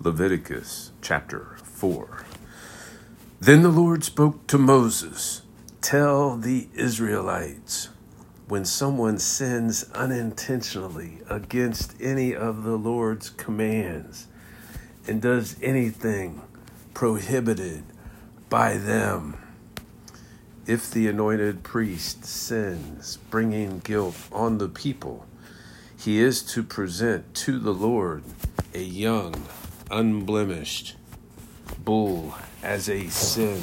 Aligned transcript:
Leviticus 0.00 0.92
chapter 1.02 1.56
4. 1.64 2.24
Then 3.40 3.62
the 3.62 3.68
Lord 3.68 4.04
spoke 4.04 4.46
to 4.46 4.56
Moses 4.56 5.42
Tell 5.80 6.36
the 6.36 6.68
Israelites, 6.72 7.88
when 8.46 8.64
someone 8.64 9.18
sins 9.18 9.90
unintentionally 9.94 11.18
against 11.28 12.00
any 12.00 12.32
of 12.32 12.62
the 12.62 12.76
Lord's 12.76 13.30
commands 13.30 14.28
and 15.08 15.20
does 15.20 15.56
anything 15.60 16.42
prohibited 16.94 17.82
by 18.48 18.76
them, 18.76 19.36
if 20.64 20.92
the 20.92 21.08
anointed 21.08 21.64
priest 21.64 22.24
sins, 22.24 23.18
bringing 23.30 23.80
guilt 23.80 24.16
on 24.30 24.58
the 24.58 24.68
people, 24.68 25.26
he 25.96 26.20
is 26.20 26.40
to 26.44 26.62
present 26.62 27.34
to 27.34 27.58
the 27.58 27.74
Lord 27.74 28.22
a 28.72 28.82
young 28.82 29.34
unblemished 29.90 30.96
bull 31.84 32.34
as 32.62 32.88
a 32.88 33.08
sin 33.08 33.62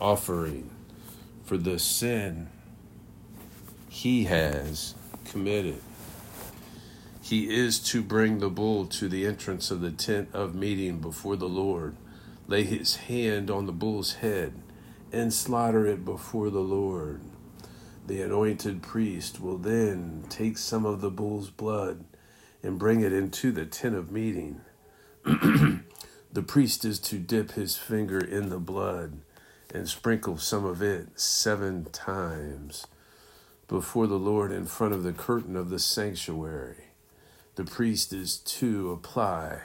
offering 0.00 0.70
for 1.44 1.56
the 1.56 1.78
sin 1.78 2.48
he 3.88 4.24
has 4.24 4.94
committed. 5.24 5.80
He 7.22 7.54
is 7.54 7.78
to 7.80 8.02
bring 8.02 8.38
the 8.38 8.48
bull 8.48 8.86
to 8.86 9.08
the 9.08 9.26
entrance 9.26 9.70
of 9.70 9.80
the 9.80 9.90
tent 9.90 10.30
of 10.32 10.54
meeting 10.54 10.98
before 10.98 11.36
the 11.36 11.48
Lord, 11.48 11.96
lay 12.48 12.64
his 12.64 12.96
hand 12.96 13.50
on 13.50 13.66
the 13.66 13.72
bull's 13.72 14.14
head, 14.14 14.54
and 15.12 15.32
slaughter 15.32 15.86
it 15.86 16.04
before 16.04 16.50
the 16.50 16.60
Lord. 16.60 17.20
The 18.06 18.22
anointed 18.22 18.82
priest 18.82 19.40
will 19.40 19.58
then 19.58 20.24
take 20.28 20.58
some 20.58 20.84
of 20.84 21.00
the 21.00 21.10
bull's 21.10 21.50
blood 21.50 22.04
and 22.62 22.78
bring 22.78 23.00
it 23.00 23.12
into 23.12 23.52
the 23.52 23.66
tent 23.66 23.94
of 23.94 24.10
meeting. 24.10 24.60
the 25.24 26.42
priest 26.46 26.84
is 26.84 26.98
to 26.98 27.18
dip 27.18 27.52
his 27.52 27.76
finger 27.76 28.18
in 28.18 28.48
the 28.48 28.58
blood 28.58 29.20
and 29.72 29.88
sprinkle 29.88 30.36
some 30.36 30.64
of 30.64 30.82
it 30.82 31.18
seven 31.18 31.84
times 31.86 32.86
before 33.68 34.06
the 34.06 34.18
Lord 34.18 34.50
in 34.50 34.66
front 34.66 34.94
of 34.94 35.02
the 35.02 35.12
curtain 35.12 35.56
of 35.56 35.70
the 35.70 35.78
sanctuary. 35.78 36.86
The 37.54 37.64
priest 37.64 38.12
is 38.12 38.38
to 38.38 38.90
apply 38.90 39.60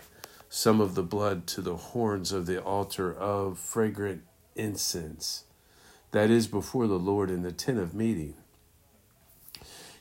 some 0.49 0.79
of 0.79 0.95
the 0.95 1.03
blood 1.03 1.47
to 1.47 1.61
the 1.61 1.75
horns 1.75 2.31
of 2.31 2.45
the 2.45 2.61
altar 2.61 3.13
of 3.13 3.57
fragrant 3.57 4.23
incense, 4.55 5.43
that 6.11 6.29
is 6.29 6.47
before 6.47 6.87
the 6.87 6.99
Lord 6.99 7.29
in 7.29 7.41
the 7.41 7.51
tent 7.51 7.79
of 7.79 7.93
meeting 7.93 8.35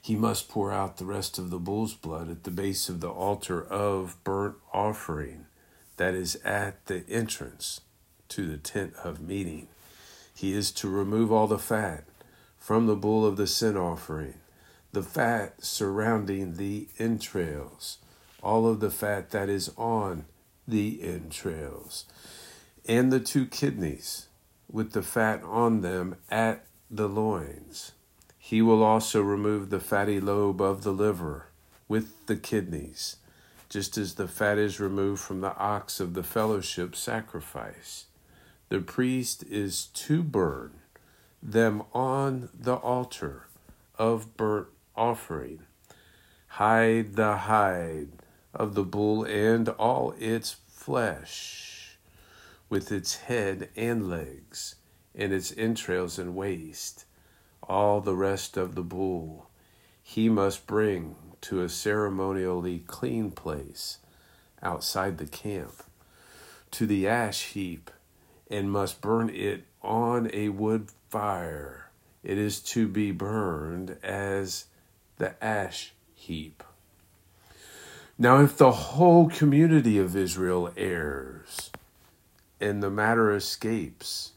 he 0.05 0.17
must 0.17 0.51
pour 0.51 0.71
out 0.71 0.99
the 0.99 1.05
rest 1.07 1.39
of 1.39 1.49
the 1.49 1.59
bull's 1.59 1.95
blood 1.95 2.31
at 2.31 2.45
the 2.45 2.51
base 2.51 2.91
of 2.91 3.01
the 3.01 3.09
altar 3.09 3.65
of 3.65 4.23
burnt 4.23 4.55
offering 4.71 5.47
that 5.97 6.13
is 6.13 6.37
at 6.45 6.85
the 6.85 7.03
entrance 7.09 7.81
to 8.29 8.47
the 8.47 8.59
tent 8.59 8.93
of 9.03 9.19
meeting. 9.19 9.67
He 10.35 10.53
is 10.53 10.71
to 10.73 10.91
remove 10.91 11.33
all 11.33 11.47
the 11.47 11.59
fat 11.59 12.05
from 12.59 12.87
the 12.87 12.97
bull 12.97 13.25
of 13.25 13.39
the 13.39 13.47
sin 13.47 13.79
offering, 13.79 14.35
the 14.93 15.03
fat 15.03 15.65
surrounding 15.65 16.57
the 16.57 16.87
entrails, 16.99 17.97
all 18.43 18.69
of 18.69 18.81
the 18.81 18.91
fat 18.91 19.31
that 19.31 19.49
is 19.49 19.71
on 19.79 20.27
the 20.69 21.01
entrails, 21.03 22.05
and 22.87 23.11
the 23.11 23.21
two 23.21 23.47
kidneys 23.47 24.29
with 24.71 24.93
the 24.93 25.03
fat 25.03 25.43
on 25.45 25.81
them 25.81 26.17
at 26.31 26.67
the 26.91 27.09
loins 27.09 27.93
he 28.47 28.61
will 28.61 28.83
also 28.83 29.23
remove 29.23 29.71
the 29.71 29.81
fatty 29.81 30.21
lobe 30.21 30.61
of 30.61 30.83
the 30.83 30.93
liver 30.93 31.47
with 31.89 32.27
the 32.27 32.37
kidneys, 32.37 33.17
just 33.71 33.97
as 33.97 34.17
the 34.17 34.29
fat 34.29 34.59
is 34.59 34.79
removed 34.79 35.23
from 35.23 35.41
the 35.41 35.57
ox 35.57 35.99
of 35.99 36.13
the 36.13 36.23
fellowship 36.23 36.95
sacrifice. 36.95 38.05
The 38.69 38.81
priest 38.81 39.45
is 39.45 39.87
to 39.95 40.23
burn 40.23 40.73
them 41.43 41.85
on 41.95 42.51
the 42.53 42.75
altar 42.75 43.47
of 43.99 44.37
burnt 44.37 44.69
offering. 44.95 45.61
Hide 46.49 47.17
the 47.17 47.37
hide 47.39 48.11
of 48.53 48.75
the 48.75 48.85
bull 48.85 49.25
and 49.25 49.71
all 49.71 50.15
its 50.19 50.57
flesh, 50.69 51.97
with 52.69 52.93
its 52.93 53.17
head 53.17 53.71
and 53.75 54.11
legs, 54.11 54.75
and 55.15 55.33
its 55.33 55.51
entrails 55.57 56.19
and 56.19 56.37
waste 56.37 57.07
all 57.69 58.01
the 58.01 58.15
rest 58.15 58.57
of 58.57 58.75
the 58.75 58.83
bull 58.83 59.49
he 60.03 60.29
must 60.29 60.67
bring 60.67 61.17
to 61.41 61.63
a 61.63 61.69
ceremonially 61.69 62.85
clean 62.87 63.31
place 63.31 63.99
outside 64.63 65.19
the 65.19 65.27
camp, 65.27 65.83
to 66.71 66.87
the 66.87 67.09
ash 67.09 67.53
heap, 67.53 67.91
and 68.51 68.71
must 68.71 69.01
burn 69.01 69.31
it 69.31 69.65
on 69.83 70.31
a 70.33 70.51
wood 70.51 70.89
fire. 71.09 71.91
It 72.23 72.39
is 72.39 72.61
to 72.61 72.87
be 72.87 73.13
burned 73.13 73.97
as 74.03 74.67
the 75.17 75.43
ash 75.43 75.93
heap. 76.15 76.63
Now, 78.19 78.41
if 78.43 78.57
the 78.57 78.73
whole 78.73 79.29
community 79.29 79.99
of 79.99 80.15
Israel 80.15 80.73
errs 80.77 81.71
and 82.61 82.83
the 82.83 82.91
matter 82.91 83.35
escapes 83.35 84.33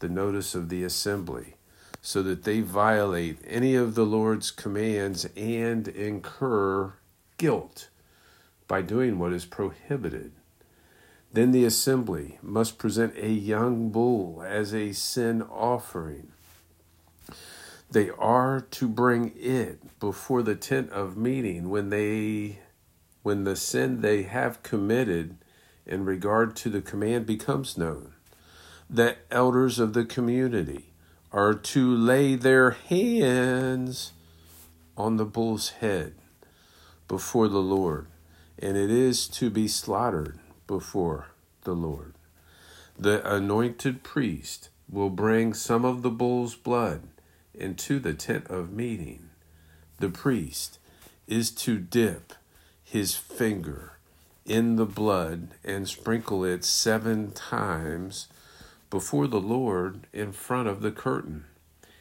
the 0.00 0.08
notice 0.08 0.54
of 0.54 0.68
the 0.68 0.84
assembly, 0.84 1.54
so 2.02 2.22
that 2.22 2.44
they 2.44 2.60
violate 2.60 3.38
any 3.46 3.74
of 3.74 3.94
the 3.94 4.04
Lord's 4.04 4.50
commands 4.50 5.26
and 5.36 5.86
incur 5.88 6.94
guilt 7.36 7.88
by 8.66 8.82
doing 8.82 9.18
what 9.18 9.32
is 9.32 9.44
prohibited. 9.44 10.32
Then 11.32 11.52
the 11.52 11.64
assembly 11.64 12.38
must 12.42 12.78
present 12.78 13.16
a 13.16 13.30
young 13.30 13.90
bull 13.90 14.42
as 14.44 14.74
a 14.74 14.92
sin 14.92 15.42
offering. 15.42 16.32
They 17.90 18.10
are 18.10 18.60
to 18.60 18.88
bring 18.88 19.32
it 19.36 19.98
before 19.98 20.42
the 20.42 20.54
tent 20.54 20.90
of 20.90 21.16
meeting 21.16 21.68
when 21.68 21.90
they 21.90 22.60
when 23.22 23.44
the 23.44 23.56
sin 23.56 24.00
they 24.00 24.22
have 24.22 24.62
committed 24.62 25.36
in 25.84 26.04
regard 26.04 26.56
to 26.56 26.70
the 26.70 26.80
command 26.80 27.26
becomes 27.26 27.76
known. 27.76 28.14
The 28.88 29.16
elders 29.30 29.78
of 29.78 29.92
the 29.92 30.04
community 30.04 30.89
are 31.32 31.54
to 31.54 31.94
lay 31.94 32.34
their 32.34 32.72
hands 32.72 34.12
on 34.96 35.16
the 35.16 35.24
bull's 35.24 35.70
head 35.70 36.14
before 37.08 37.48
the 37.48 37.62
Lord, 37.62 38.06
and 38.58 38.76
it 38.76 38.90
is 38.90 39.28
to 39.28 39.50
be 39.50 39.68
slaughtered 39.68 40.38
before 40.66 41.28
the 41.62 41.74
Lord. 41.74 42.14
The 42.98 43.26
anointed 43.28 44.02
priest 44.02 44.68
will 44.90 45.10
bring 45.10 45.54
some 45.54 45.84
of 45.84 46.02
the 46.02 46.10
bull's 46.10 46.54
blood 46.54 47.02
into 47.54 47.98
the 47.98 48.14
tent 48.14 48.46
of 48.48 48.72
meeting. 48.72 49.30
The 49.98 50.08
priest 50.08 50.78
is 51.26 51.50
to 51.52 51.78
dip 51.78 52.34
his 52.82 53.14
finger 53.14 53.98
in 54.44 54.76
the 54.76 54.86
blood 54.86 55.48
and 55.64 55.88
sprinkle 55.88 56.44
it 56.44 56.64
seven 56.64 57.30
times 57.30 58.26
before 58.90 59.28
the 59.28 59.40
Lord 59.40 60.08
in 60.12 60.32
front 60.32 60.68
of 60.68 60.82
the 60.82 60.90
curtain. 60.90 61.44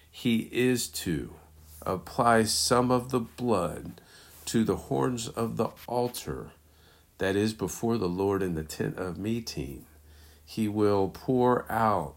He 0.09 0.49
is 0.51 0.87
to 0.89 1.35
apply 1.83 2.43
some 2.43 2.89
of 2.91 3.11
the 3.11 3.19
blood 3.19 4.01
to 4.45 4.63
the 4.63 4.75
horns 4.75 5.27
of 5.27 5.57
the 5.57 5.69
altar 5.87 6.51
that 7.19 7.35
is 7.35 7.53
before 7.53 7.97
the 7.97 8.09
Lord 8.09 8.41
in 8.41 8.55
the 8.55 8.63
tent 8.63 8.97
of 8.97 9.19
meeting. 9.19 9.85
He 10.43 10.67
will 10.67 11.09
pour 11.09 11.71
out 11.71 12.15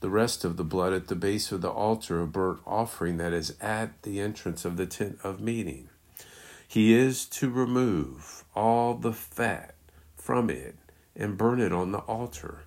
the 0.00 0.10
rest 0.10 0.44
of 0.44 0.58
the 0.58 0.64
blood 0.64 0.92
at 0.92 1.08
the 1.08 1.14
base 1.14 1.50
of 1.50 1.62
the 1.62 1.70
altar 1.70 2.20
of 2.20 2.32
burnt 2.32 2.60
offering 2.66 3.16
that 3.16 3.32
is 3.32 3.56
at 3.60 4.02
the 4.02 4.20
entrance 4.20 4.66
of 4.66 4.76
the 4.76 4.86
tent 4.86 5.18
of 5.24 5.40
meeting. 5.40 5.88
He 6.68 6.92
is 6.92 7.24
to 7.26 7.50
remove 7.50 8.44
all 8.54 8.94
the 8.94 9.12
fat 9.12 9.74
from 10.14 10.50
it 10.50 10.76
and 11.16 11.38
burn 11.38 11.60
it 11.60 11.72
on 11.72 11.92
the 11.92 11.98
altar 11.98 12.64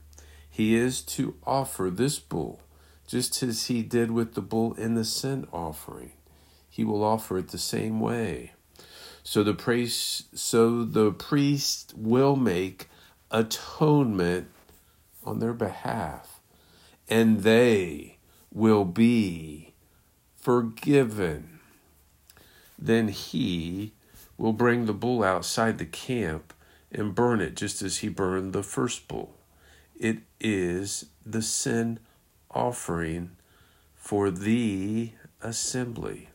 he 0.53 0.75
is 0.75 1.01
to 1.01 1.33
offer 1.47 1.89
this 1.89 2.19
bull 2.19 2.61
just 3.07 3.41
as 3.41 3.65
he 3.65 3.81
did 3.81 4.11
with 4.11 4.35
the 4.35 4.41
bull 4.41 4.75
in 4.75 4.94
the 4.94 5.03
sin 5.03 5.47
offering. 5.51 6.11
He 6.69 6.83
will 6.83 7.03
offer 7.03 7.39
it 7.39 7.47
the 7.47 7.57
same 7.57 8.00
way. 8.00 8.51
So 9.23 9.41
the 9.41 9.55
priest 9.55 10.38
so 10.38 10.85
the 10.85 11.11
priest 11.11 11.95
will 11.97 12.35
make 12.35 12.88
atonement 13.31 14.47
on 15.23 15.39
their 15.39 15.53
behalf 15.53 16.39
and 17.09 17.41
they 17.41 18.19
will 18.51 18.85
be 18.85 19.73
forgiven. 20.35 21.61
Then 22.77 23.07
he 23.07 23.94
will 24.38 24.53
bring 24.53 24.85
the 24.85 24.94
bull 24.94 25.23
outside 25.23 25.79
the 25.79 25.85
camp 25.88 26.53
and 26.91 27.15
burn 27.15 27.41
it 27.41 27.55
just 27.55 27.81
as 27.81 27.97
he 27.97 28.07
burned 28.07 28.53
the 28.53 28.61
first 28.61 29.07
bull. 29.07 29.33
It 30.03 30.17
is 30.41 31.05
the 31.25 31.41
sin 31.41 31.97
offering 32.51 33.38
for 33.95 34.31
the 34.31 35.11
assembly. 35.41 36.27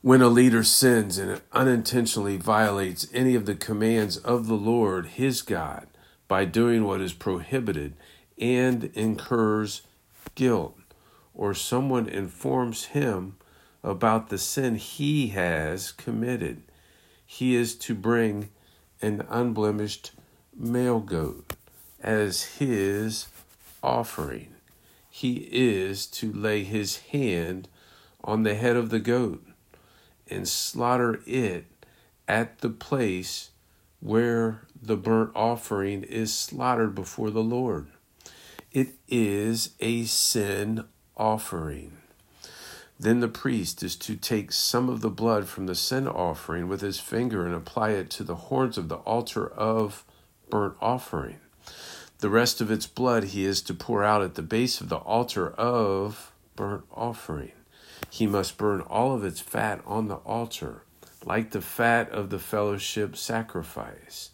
When 0.00 0.22
a 0.22 0.28
leader 0.28 0.62
sins 0.62 1.18
and 1.18 1.40
unintentionally 1.52 2.36
violates 2.36 3.08
any 3.12 3.34
of 3.34 3.44
the 3.44 3.56
commands 3.56 4.18
of 4.18 4.46
the 4.46 4.54
Lord 4.54 5.06
his 5.06 5.42
God 5.42 5.88
by 6.28 6.44
doing 6.44 6.84
what 6.84 7.00
is 7.00 7.12
prohibited 7.12 7.94
and 8.38 8.84
incurs 8.94 9.82
guilt, 10.36 10.78
or 11.34 11.54
someone 11.54 12.08
informs 12.08 12.84
him 12.84 13.34
about 13.82 14.28
the 14.28 14.38
sin 14.38 14.76
he 14.76 15.30
has 15.30 15.90
committed, 15.90 16.62
he 17.26 17.56
is 17.56 17.74
to 17.78 17.96
bring 17.96 18.50
an 19.02 19.26
unblemished 19.28 20.12
male 20.56 21.00
goat 21.00 21.56
as 22.02 22.42
his 22.58 23.28
offering. 23.82 24.54
He 25.10 25.48
is 25.52 26.06
to 26.06 26.32
lay 26.32 26.64
his 26.64 26.98
hand 26.98 27.68
on 28.22 28.42
the 28.42 28.54
head 28.54 28.76
of 28.76 28.90
the 28.90 29.00
goat 29.00 29.44
and 30.28 30.46
slaughter 30.46 31.20
it 31.26 31.66
at 32.28 32.60
the 32.60 32.70
place 32.70 33.50
where 34.00 34.62
the 34.80 34.96
burnt 34.96 35.32
offering 35.34 36.02
is 36.04 36.32
slaughtered 36.32 36.94
before 36.94 37.30
the 37.30 37.42
Lord. 37.42 37.88
It 38.72 38.90
is 39.08 39.74
a 39.80 40.04
sin 40.04 40.84
offering. 41.16 41.98
Then 42.98 43.20
the 43.20 43.28
priest 43.28 43.82
is 43.82 43.96
to 43.96 44.14
take 44.14 44.52
some 44.52 44.88
of 44.88 45.00
the 45.00 45.10
blood 45.10 45.48
from 45.48 45.66
the 45.66 45.74
sin 45.74 46.06
offering 46.06 46.68
with 46.68 46.82
his 46.82 47.00
finger 47.00 47.44
and 47.44 47.54
apply 47.54 47.90
it 47.90 48.10
to 48.10 48.24
the 48.24 48.36
horns 48.36 48.78
of 48.78 48.88
the 48.88 48.96
altar 48.96 49.46
of 49.46 50.04
burnt 50.50 50.74
offering. 50.80 51.40
The 52.20 52.30
rest 52.30 52.60
of 52.60 52.70
its 52.70 52.86
blood 52.86 53.24
he 53.24 53.44
is 53.44 53.62
to 53.62 53.74
pour 53.74 54.04
out 54.04 54.22
at 54.22 54.34
the 54.34 54.42
base 54.42 54.80
of 54.80 54.88
the 54.88 54.98
altar 54.98 55.50
of 55.52 56.32
burnt 56.54 56.84
offering. 56.92 57.52
He 58.10 58.26
must 58.26 58.58
burn 58.58 58.82
all 58.82 59.14
of 59.14 59.24
its 59.24 59.40
fat 59.40 59.80
on 59.86 60.08
the 60.08 60.16
altar, 60.16 60.82
like 61.24 61.50
the 61.50 61.62
fat 61.62 62.10
of 62.10 62.30
the 62.30 62.38
fellowship 62.38 63.16
sacrifice. 63.16 64.30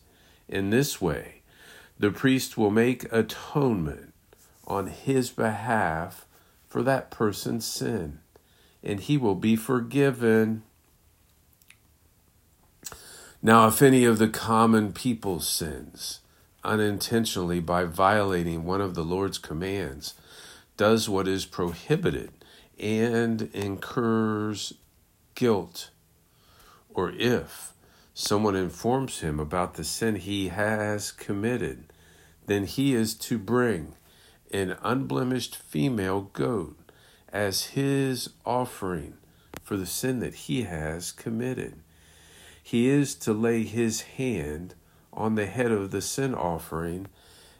In 0.49 0.71
this 0.71 1.01
way, 1.01 1.43
the 1.99 2.11
priest 2.11 2.59
will 2.59 2.71
make 2.71 3.13
atonement 3.13 4.13
on 4.67 4.89
his 4.89 5.31
behalf 5.31 6.27
for 6.69 6.83
that 6.83 7.11
person's 7.11 7.65
sin 7.65 8.19
and 8.87 9.01
he 9.01 9.17
will 9.17 9.35
be 9.35 9.57
forgiven. 9.57 10.63
Now, 13.43 13.67
if 13.67 13.83
any 13.83 14.05
of 14.05 14.19
the 14.19 14.29
common 14.29 14.93
people 14.93 15.41
sins 15.41 16.21
unintentionally 16.67 17.61
by 17.61 17.85
violating 17.85 18.65
one 18.65 18.81
of 18.81 18.95
the 18.95 19.05
Lord's 19.05 19.39
commands, 19.39 20.15
does 20.77 21.09
what 21.09 21.27
is 21.27 21.47
prohibited, 21.47 22.31
and 22.79 23.49
incurs 23.55 24.75
guilt, 25.35 25.91
or 26.91 27.11
if 27.13 27.73
someone 28.13 28.57
informs 28.57 29.21
him 29.21 29.39
about 29.39 29.75
the 29.75 29.85
sin 29.85 30.17
he 30.17 30.49
has 30.49 31.13
committed, 31.13 31.93
then 32.47 32.65
he 32.65 32.95
is 32.95 33.15
to 33.15 33.39
bring 33.39 33.95
an 34.51 34.77
unblemished 34.83 35.57
female 35.57 36.23
goat 36.33 36.77
as 37.33 37.65
his 37.65 38.31
offering 38.45 39.15
for 39.63 39.77
the 39.77 39.87
sin 39.87 40.21
that 40.21 40.35
he 40.35 40.63
has 40.63 41.13
committed. 41.13 41.75
He 42.63 42.89
is 42.89 43.15
to 43.17 43.33
lay 43.33 43.65
his 43.65 44.03
hand 44.03 44.75
on 45.17 45.35
the 45.35 45.47
head 45.47 45.73
of 45.73 45.91
the 45.91 46.01
sin 46.01 46.35
offering 46.35 47.07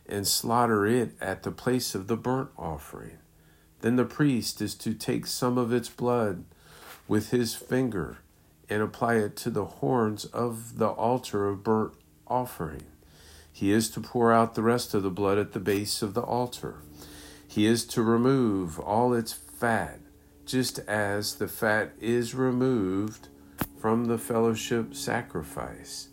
and 0.09 0.27
slaughter 0.27 0.87
it 0.87 1.13
at 1.21 1.43
the 1.43 1.51
place 1.51 1.95
of 1.95 2.07
the 2.07 2.17
burnt 2.17 2.51
offering. 2.59 3.19
Then 3.81 3.97
the 3.97 4.05
priest 4.05 4.61
is 4.61 4.75
to 4.77 4.95
take 4.95 5.27
some 5.27 5.59
of 5.59 5.73
its 5.73 5.89
blood 5.89 6.45
with 7.09 7.31
his 7.31 7.55
finger 7.55 8.19
and 8.69 8.83
apply 8.83 9.15
it 9.15 9.37
to 9.37 9.51
the 9.51 9.65
horns 9.65 10.25
of 10.27 10.79
the 10.79 10.89
altar 10.89 11.49
of 11.49 11.63
burnt 11.63 11.95
offering. 12.27 12.85
He 13.53 13.71
is 13.71 13.89
to 13.91 14.01
pour 14.01 14.33
out 14.33 14.55
the 14.55 14.63
rest 14.63 14.93
of 14.93 15.03
the 15.03 15.11
blood 15.11 15.39
at 15.39 15.53
the 15.53 15.61
base 15.61 16.03
of 16.03 16.15
the 16.15 16.23
altar. 16.23 16.83
He 17.47 17.67
is 17.67 17.85
to 17.87 18.03
remove 18.03 18.79
all 18.79 19.15
its 19.15 19.33
fat, 19.33 20.01
just 20.45 20.79
as 20.81 21.37
the 21.37 21.49
fat 21.49 21.93
is 22.01 22.35
removed 22.35 23.29
from 23.79 24.07
the 24.07 24.19
fellowship 24.19 24.95
sacrifice. 24.95 26.09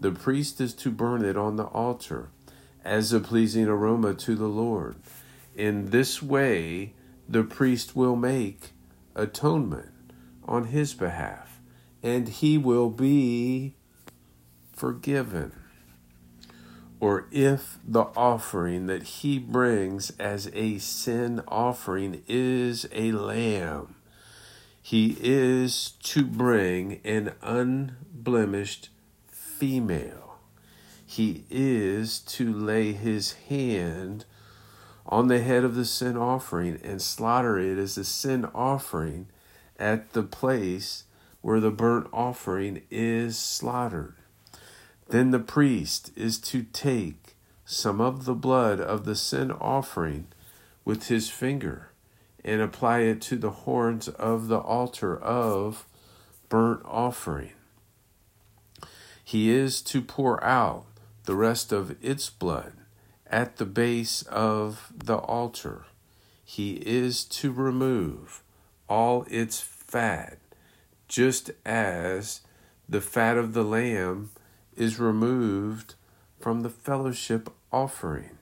The 0.00 0.12
priest 0.12 0.60
is 0.60 0.74
to 0.74 0.90
burn 0.90 1.24
it 1.24 1.36
on 1.36 1.56
the 1.56 1.66
altar 1.66 2.30
as 2.84 3.12
a 3.12 3.20
pleasing 3.20 3.66
aroma 3.66 4.14
to 4.14 4.34
the 4.34 4.48
Lord. 4.48 4.96
In 5.54 5.90
this 5.90 6.22
way, 6.22 6.94
the 7.28 7.44
priest 7.44 7.94
will 7.94 8.16
make 8.16 8.70
atonement 9.14 9.92
on 10.44 10.66
his 10.66 10.94
behalf, 10.94 11.60
and 12.02 12.28
he 12.28 12.56
will 12.56 12.88
be 12.88 13.74
forgiven 14.72 15.52
or 17.00 17.26
if 17.30 17.78
the 17.82 18.04
offering 18.14 18.86
that 18.86 19.02
he 19.02 19.38
brings 19.38 20.10
as 20.18 20.50
a 20.52 20.76
sin 20.78 21.42
offering 21.48 22.22
is 22.28 22.86
a 22.92 23.10
lamb, 23.12 23.96
he 24.82 25.16
is 25.20 25.92
to 26.02 26.24
bring 26.24 27.00
an 27.02 27.32
unblemished 27.42 28.90
female. 29.60 30.38
He 31.04 31.44
is 31.50 32.20
to 32.20 32.50
lay 32.50 32.92
his 32.92 33.34
hand 33.48 34.24
on 35.04 35.28
the 35.28 35.40
head 35.40 35.64
of 35.64 35.74
the 35.74 35.84
sin 35.84 36.16
offering 36.16 36.80
and 36.82 37.02
slaughter 37.02 37.58
it 37.58 37.76
as 37.76 37.98
a 37.98 38.04
sin 38.04 38.46
offering 38.54 39.26
at 39.78 40.14
the 40.14 40.22
place 40.22 41.04
where 41.42 41.60
the 41.60 41.70
burnt 41.70 42.08
offering 42.10 42.82
is 42.90 43.38
slaughtered. 43.38 44.14
Then 45.08 45.30
the 45.30 45.38
priest 45.38 46.10
is 46.16 46.38
to 46.38 46.62
take 46.62 47.36
some 47.66 48.00
of 48.00 48.24
the 48.24 48.34
blood 48.34 48.80
of 48.80 49.04
the 49.04 49.16
sin 49.16 49.50
offering 49.50 50.28
with 50.86 51.08
his 51.08 51.28
finger 51.28 51.90
and 52.42 52.62
apply 52.62 53.00
it 53.00 53.20
to 53.20 53.36
the 53.36 53.50
horns 53.50 54.08
of 54.08 54.48
the 54.48 54.58
altar 54.58 55.18
of 55.18 55.86
burnt 56.48 56.80
offering. 56.86 57.52
He 59.30 59.48
is 59.48 59.80
to 59.82 60.02
pour 60.02 60.42
out 60.42 60.86
the 61.22 61.36
rest 61.36 61.70
of 61.70 61.94
its 62.04 62.28
blood 62.28 62.72
at 63.28 63.58
the 63.58 63.64
base 63.64 64.22
of 64.22 64.92
the 64.92 65.18
altar. 65.18 65.84
He 66.44 66.82
is 66.84 67.22
to 67.26 67.52
remove 67.52 68.42
all 68.88 69.24
its 69.30 69.60
fat, 69.60 70.38
just 71.06 71.52
as 71.64 72.40
the 72.88 73.00
fat 73.00 73.36
of 73.36 73.52
the 73.54 73.62
lamb 73.62 74.30
is 74.76 74.98
removed 74.98 75.94
from 76.40 76.62
the 76.62 76.68
fellowship 76.68 77.50
offering. 77.72 78.36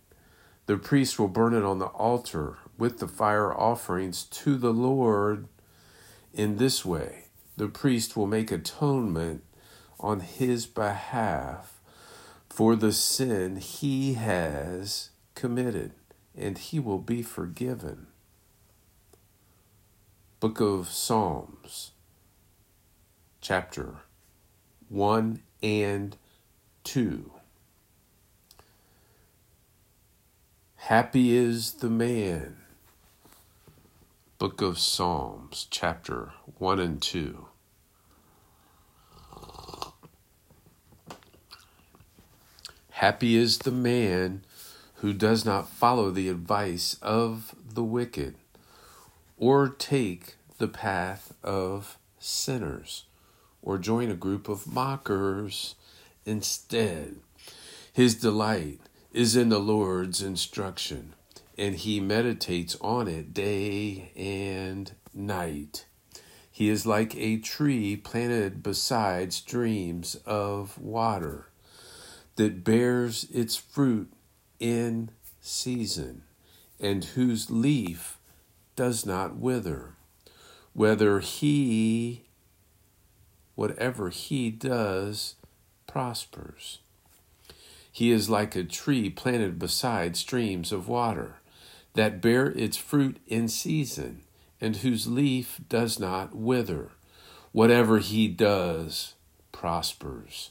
The 0.64 0.78
priest 0.78 1.18
will 1.18 1.28
burn 1.28 1.52
it 1.52 1.64
on 1.64 1.80
the 1.80 1.88
altar 1.88 2.56
with 2.78 2.98
the 2.98 3.08
fire 3.08 3.52
offerings 3.52 4.24
to 4.24 4.56
the 4.56 4.72
Lord. 4.72 5.48
In 6.32 6.56
this 6.56 6.82
way, 6.82 7.24
the 7.58 7.68
priest 7.68 8.16
will 8.16 8.26
make 8.26 8.50
atonement 8.50 9.42
on 10.00 10.20
his 10.20 10.66
behalf 10.66 11.80
for 12.48 12.76
the 12.76 12.92
sin 12.92 13.56
he 13.56 14.14
has 14.14 15.10
committed, 15.34 15.92
and 16.36 16.58
he 16.58 16.80
will 16.80 16.98
be 16.98 17.22
forgiven. 17.22 18.06
Book 20.40 20.60
of 20.60 20.88
Psalms, 20.88 21.92
chapter 23.40 23.96
1 24.88 25.42
and 25.62 26.16
2. 26.84 27.32
Happy 30.76 31.36
is 31.36 31.72
the 31.74 31.90
man. 31.90 32.56
Book 34.38 34.62
of 34.62 34.78
Psalms, 34.78 35.66
chapter 35.70 36.32
1 36.58 36.78
and 36.78 37.02
2. 37.02 37.47
Happy 42.98 43.36
is 43.36 43.58
the 43.58 43.70
man 43.70 44.42
who 44.94 45.12
does 45.12 45.44
not 45.44 45.68
follow 45.68 46.10
the 46.10 46.28
advice 46.28 46.96
of 47.00 47.54
the 47.72 47.84
wicked, 47.84 48.34
or 49.36 49.68
take 49.68 50.34
the 50.58 50.66
path 50.66 51.32
of 51.44 51.96
sinners, 52.18 53.04
or 53.62 53.78
join 53.78 54.10
a 54.10 54.16
group 54.16 54.48
of 54.48 54.66
mockers 54.66 55.76
Instead, 56.26 57.20
his 57.92 58.16
delight 58.16 58.80
is 59.12 59.36
in 59.36 59.48
the 59.48 59.60
Lord's 59.60 60.20
instruction, 60.20 61.14
and 61.56 61.76
he 61.76 62.00
meditates 62.00 62.76
on 62.80 63.06
it 63.06 63.32
day 63.32 64.10
and 64.16 64.90
night. 65.14 65.86
He 66.50 66.68
is 66.68 66.84
like 66.84 67.14
a 67.14 67.36
tree 67.36 67.94
planted 67.94 68.60
beside 68.60 69.32
streams 69.32 70.16
of 70.26 70.76
water 70.80 71.47
that 72.38 72.62
bears 72.62 73.26
its 73.34 73.56
fruit 73.56 74.12
in 74.60 75.10
season, 75.40 76.22
and 76.80 77.04
whose 77.04 77.50
leaf 77.50 78.16
does 78.76 79.04
not 79.04 79.36
wither. 79.36 79.94
Whether 80.72 81.18
he 81.18 82.22
whatever 83.56 84.08
he 84.10 84.50
does 84.50 85.34
prospers. 85.88 86.78
He 87.90 88.12
is 88.12 88.30
like 88.30 88.54
a 88.54 88.62
tree 88.62 89.10
planted 89.10 89.58
beside 89.58 90.16
streams 90.16 90.70
of 90.70 90.86
water 90.86 91.38
that 91.94 92.20
bear 92.20 92.46
its 92.52 92.76
fruit 92.76 93.16
in 93.26 93.48
season 93.48 94.22
and 94.60 94.76
whose 94.76 95.08
leaf 95.08 95.60
does 95.68 95.98
not 95.98 96.36
wither. 96.36 96.92
Whatever 97.50 97.98
he 97.98 98.28
does 98.28 99.14
prospers. 99.50 100.50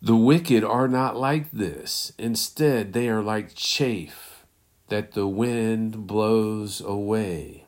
The 0.00 0.16
wicked 0.16 0.62
are 0.62 0.86
not 0.86 1.16
like 1.16 1.50
this. 1.50 2.12
Instead, 2.18 2.92
they 2.92 3.08
are 3.08 3.22
like 3.22 3.54
chaff 3.56 4.44
that 4.88 5.12
the 5.12 5.26
wind 5.26 6.06
blows 6.06 6.80
away. 6.80 7.64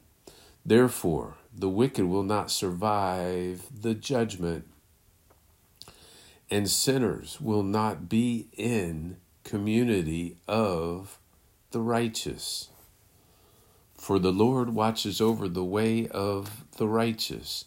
Therefore, 0.64 1.38
the 1.52 1.68
wicked 1.68 2.04
will 2.04 2.22
not 2.22 2.52
survive 2.52 3.66
the 3.82 3.94
judgment, 3.94 4.68
and 6.48 6.70
sinners 6.70 7.40
will 7.40 7.64
not 7.64 8.08
be 8.08 8.46
in 8.56 9.16
community 9.42 10.36
of 10.46 11.18
the 11.72 11.80
righteous. 11.80 12.68
For 13.96 14.20
the 14.20 14.32
Lord 14.32 14.70
watches 14.70 15.20
over 15.20 15.48
the 15.48 15.64
way 15.64 16.06
of 16.06 16.64
the 16.76 16.86
righteous, 16.86 17.64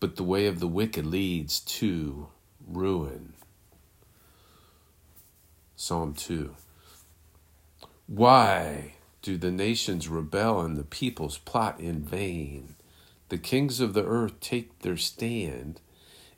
but 0.00 0.16
the 0.16 0.22
way 0.22 0.46
of 0.46 0.60
the 0.60 0.68
wicked 0.68 1.06
leads 1.06 1.60
to 1.60 2.28
ruin. 2.66 3.34
Psalm 5.76 6.14
2. 6.14 6.54
Why 8.06 8.94
do 9.22 9.36
the 9.36 9.50
nations 9.50 10.08
rebel 10.08 10.60
and 10.60 10.76
the 10.76 10.84
peoples 10.84 11.38
plot 11.38 11.80
in 11.80 12.02
vain? 12.02 12.76
The 13.30 13.38
kings 13.38 13.80
of 13.80 13.94
the 13.94 14.04
earth 14.04 14.38
take 14.40 14.80
their 14.80 14.96
stand, 14.96 15.80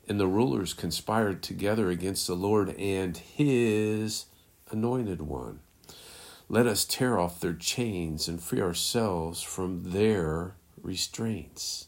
and 0.07 0.19
the 0.19 0.27
rulers 0.27 0.73
conspire 0.73 1.33
together 1.33 1.89
against 1.89 2.27
the 2.27 2.35
Lord 2.35 2.69
and 2.77 3.17
his 3.17 4.25
anointed 4.71 5.21
one. 5.21 5.59
Let 6.49 6.65
us 6.65 6.85
tear 6.85 7.19
off 7.19 7.41
their 7.41 7.53
chains 7.53 8.29
and 8.29 8.41
free 8.41 8.61
ourselves 8.61 9.41
from 9.41 9.91
their 9.91 10.55
restraints. 10.81 11.87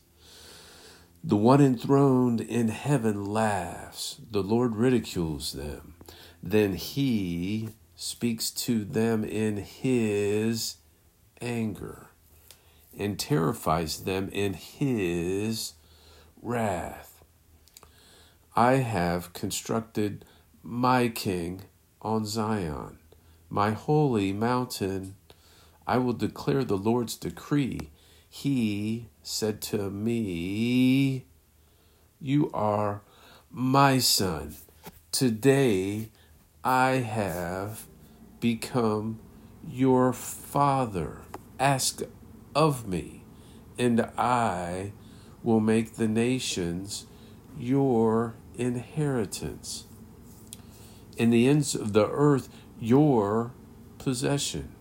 The 1.23 1.35
one 1.35 1.61
enthroned 1.61 2.41
in 2.41 2.69
heaven 2.69 3.25
laughs, 3.25 4.21
the 4.31 4.41
Lord 4.43 4.75
ridicules 4.75 5.53
them. 5.53 5.95
Then 6.41 6.73
he 6.73 7.69
speaks 7.95 8.51
to 8.51 8.85
them 8.85 9.23
in 9.23 9.57
his 9.57 10.77
anger 11.41 12.07
and 12.97 13.19
terrifies 13.19 14.03
them 14.05 14.29
in 14.31 14.53
his 14.53 15.73
wrath. 16.41 17.23
I 18.55 18.73
have 18.75 19.33
constructed 19.33 20.25
my 20.63 21.09
king 21.09 21.63
on 22.01 22.25
Zion 22.25 22.99
my 23.49 23.71
holy 23.71 24.31
mountain. 24.31 25.15
I 25.87 25.97
will 25.97 26.13
declare 26.13 26.63
the 26.63 26.77
Lord's 26.77 27.15
decree. 27.15 27.89
He 28.29 29.07
said 29.23 29.61
to 29.63 29.89
me, 29.89 30.21
You 32.21 32.51
are 32.53 33.01
my 33.49 33.99
son. 33.99 34.55
Today 35.09 36.09
I 36.65 36.95
have 36.97 37.85
become 38.41 39.21
your 39.65 40.11
father. 40.11 41.19
Ask 41.61 42.01
of 42.53 42.85
me, 42.85 43.23
and 43.77 44.01
I 44.17 44.91
will 45.43 45.61
make 45.61 45.95
the 45.95 46.09
nations 46.09 47.05
your 47.57 48.35
inheritance. 48.57 49.85
In 51.15 51.29
the 51.29 51.47
ends 51.47 51.73
of 51.73 51.93
the 51.93 52.09
earth, 52.09 52.49
your 52.81 53.53
possession. 53.97 54.75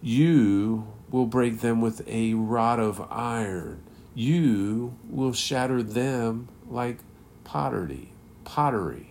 You 0.00 0.92
will 1.10 1.26
break 1.26 1.60
them 1.60 1.80
with 1.80 2.06
a 2.06 2.34
rod 2.34 2.78
of 2.78 3.04
iron. 3.10 3.82
You 4.18 4.96
will 5.10 5.34
shatter 5.34 5.82
them 5.82 6.48
like 6.66 7.00
pottery. 7.44 8.08
Pottery. 8.44 9.10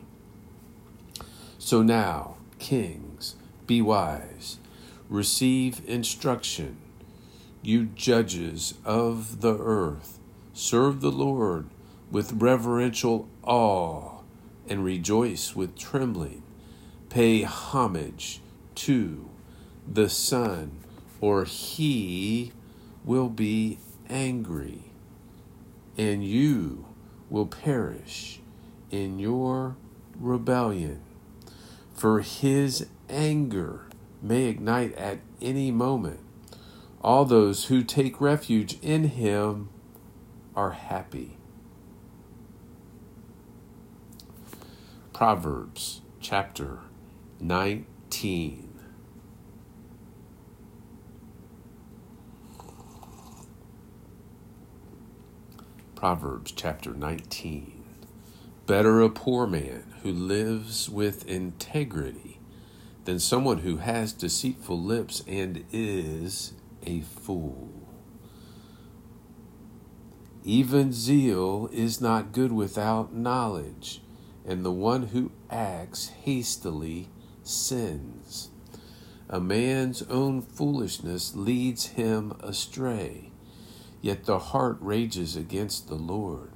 So 1.59 1.83
now, 1.83 2.37
kings, 2.57 3.35
be 3.67 3.83
wise. 3.83 4.57
Receive 5.07 5.87
instruction. 5.87 6.77
You 7.61 7.85
judges 7.85 8.73
of 8.83 9.41
the 9.41 9.55
earth, 9.59 10.17
serve 10.53 11.01
the 11.01 11.11
Lord 11.11 11.67
with 12.09 12.41
reverential 12.41 13.27
awe 13.43 14.21
and 14.67 14.83
rejoice 14.83 15.55
with 15.55 15.77
trembling 15.77 16.41
pay 17.09 17.43
homage 17.43 18.41
to 18.73 19.29
the 19.87 20.09
Son, 20.09 20.71
or 21.21 21.45
he 21.45 22.51
will 23.05 23.29
be 23.29 23.77
angry, 24.09 24.91
and 25.97 26.23
you 26.23 26.85
will 27.29 27.45
perish 27.45 28.39
in 28.91 29.19
your 29.19 29.75
rebellion. 30.19 31.01
For 31.93 32.21
his 32.21 32.87
anger 33.09 33.87
may 34.21 34.45
ignite 34.45 34.93
at 34.95 35.19
any 35.41 35.71
moment. 35.71 36.19
All 37.01 37.25
those 37.25 37.65
who 37.65 37.83
take 37.83 38.19
refuge 38.19 38.77
in 38.81 39.05
him 39.05 39.69
are 40.55 40.71
happy. 40.71 41.37
Proverbs 45.13 46.01
chapter 46.19 46.79
19. 47.39 48.64
Proverbs 56.05 56.51
chapter 56.51 56.93
19. 56.93 57.83
Better 58.67 59.01
a 59.01 59.09
poor 59.09 59.47
man 59.47 59.95
who 60.03 60.11
lives 60.11 60.87
with 60.87 61.27
integrity 61.27 62.39
than 63.05 63.17
someone 63.17 63.57
who 63.61 63.77
has 63.77 64.13
deceitful 64.13 64.79
lips 64.79 65.23
and 65.27 65.65
is 65.71 66.53
a 66.85 67.01
fool. 67.01 67.71
Even 70.43 70.93
zeal 70.93 71.71
is 71.73 71.99
not 71.99 72.33
good 72.33 72.51
without 72.51 73.11
knowledge, 73.11 74.03
and 74.45 74.63
the 74.63 74.71
one 74.71 75.07
who 75.07 75.31
acts 75.49 76.09
hastily 76.23 77.09
sins. 77.41 78.51
A 79.27 79.39
man's 79.39 80.03
own 80.03 80.43
foolishness 80.43 81.35
leads 81.35 81.87
him 81.87 82.33
astray, 82.41 83.31
yet 84.05 84.25
the 84.25 84.37
heart 84.37 84.77
rages 84.81 85.35
against 85.35 85.87
the 85.87 85.95
Lord. 85.95 86.51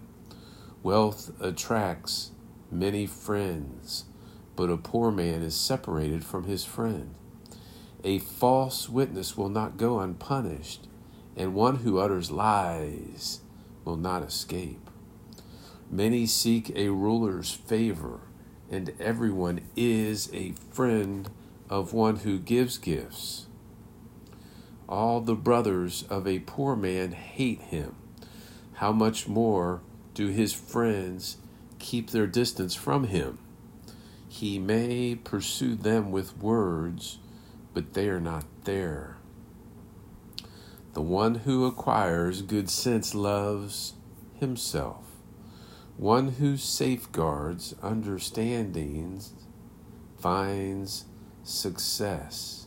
Wealth 0.83 1.31
attracts 1.41 2.29
many 2.69 3.07
friends, 3.07 4.05
but 4.55 4.69
a 4.69 4.77
poor 4.77 5.09
man 5.09 5.41
is 5.41 5.55
separated 5.55 6.23
from 6.23 6.43
his 6.43 6.63
friend. 6.63 7.15
A 8.03 8.19
false 8.19 8.87
witness 8.87 9.35
will 9.35 9.49
not 9.49 9.77
go 9.77 9.99
unpunished, 9.99 10.87
and 11.35 11.55
one 11.55 11.77
who 11.77 11.97
utters 11.97 12.29
lies 12.29 13.39
will 13.83 13.97
not 13.97 14.21
escape. 14.21 14.87
Many 15.89 16.27
seek 16.27 16.69
a 16.75 16.89
ruler's 16.89 17.51
favor 17.51 18.19
and 18.69 18.93
everyone 18.99 19.61
is 19.75 20.29
a 20.33 20.53
friend 20.69 21.27
of 21.67 21.93
one 21.93 22.17
who 22.17 22.37
gives 22.37 22.77
gifts. 22.77 23.47
All 24.89 25.21
the 25.21 25.35
brothers 25.35 26.03
of 26.09 26.27
a 26.27 26.39
poor 26.39 26.75
man 26.75 27.13
hate 27.13 27.61
him. 27.61 27.95
How 28.73 28.91
much 28.91 29.25
more 29.25 29.79
do 30.13 30.27
his 30.27 30.51
friends 30.51 31.37
keep 31.77 32.09
their 32.09 32.27
distance 32.27 32.75
from 32.75 33.05
him? 33.05 33.37
He 34.27 34.59
may 34.59 35.15
pursue 35.15 35.75
them 35.75 36.11
with 36.11 36.37
words, 36.37 37.19
but 37.73 37.93
they 37.93 38.09
are 38.09 38.19
not 38.19 38.43
there. 38.65 39.15
The 40.91 41.01
one 41.01 41.35
who 41.35 41.65
acquires 41.65 42.41
good 42.41 42.69
sense 42.69 43.15
loves 43.15 43.93
himself 44.37 45.09
one 45.99 46.29
who 46.29 46.55
safeguards 46.55 47.75
understandings 47.81 49.33
finds 50.17 51.03
success. 51.43 52.58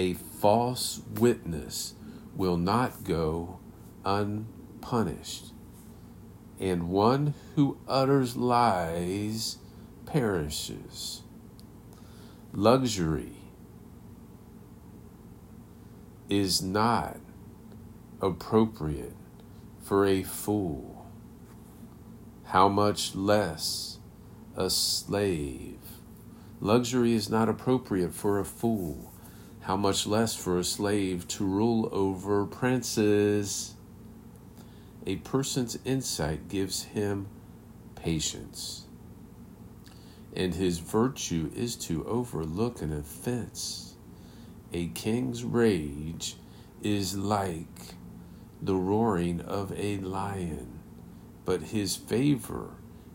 A 0.00 0.14
false 0.14 1.02
witness 1.18 1.92
will 2.34 2.56
not 2.56 3.04
go 3.04 3.58
unpunished, 4.02 5.52
and 6.58 6.88
one 6.88 7.34
who 7.54 7.76
utters 7.86 8.34
lies 8.34 9.58
perishes. 10.06 11.20
Luxury 12.54 13.36
is 16.30 16.62
not 16.62 17.18
appropriate 18.22 19.16
for 19.82 20.06
a 20.06 20.22
fool 20.22 20.90
how 22.44 22.70
much 22.70 23.14
less 23.14 23.98
a 24.56 24.70
slave? 24.70 25.78
Luxury 26.58 27.12
is 27.12 27.28
not 27.28 27.50
appropriate 27.50 28.14
for 28.14 28.38
a 28.38 28.46
fool. 28.46 29.09
How 29.62 29.76
much 29.76 30.06
less 30.06 30.34
for 30.34 30.58
a 30.58 30.64
slave 30.64 31.28
to 31.28 31.44
rule 31.44 31.88
over 31.92 32.46
princes? 32.46 33.74
A 35.06 35.16
person's 35.16 35.78
insight 35.84 36.48
gives 36.48 36.84
him 36.84 37.28
patience, 37.94 38.86
and 40.34 40.54
his 40.54 40.78
virtue 40.78 41.50
is 41.54 41.76
to 41.76 42.06
overlook 42.06 42.80
an 42.80 42.92
offense. 42.92 43.94
A 44.72 44.88
king's 44.88 45.44
rage 45.44 46.36
is 46.82 47.16
like 47.16 47.94
the 48.62 48.76
roaring 48.76 49.42
of 49.42 49.72
a 49.78 49.98
lion, 49.98 50.80
but 51.44 51.62
his 51.62 51.96
favor 51.96 52.70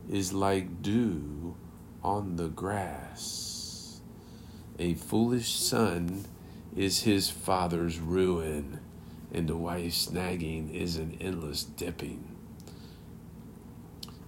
is 0.07 0.31
like 0.31 0.83
dew 0.83 1.55
on 2.03 2.35
the 2.35 2.49
grass. 2.49 4.01
A 4.77 4.93
foolish 4.93 5.55
son 5.55 6.25
is 6.75 7.03
his 7.03 7.29
father's 7.29 7.99
ruin, 7.99 8.79
and 9.33 9.47
the 9.47 9.55
wife's 9.55 10.11
nagging 10.11 10.73
is 10.73 10.97
an 10.97 11.17
endless 11.21 11.63
dipping. 11.63 12.35